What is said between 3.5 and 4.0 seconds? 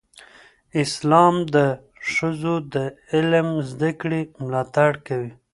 زده